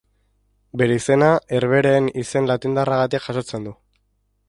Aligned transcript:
Bere 0.81 0.95
izena 1.01 1.27
Herbehereen 1.57 2.09
izen 2.25 2.51
latindarragatik 2.53 3.29
jasotzen 3.31 3.69
du. 3.71 3.79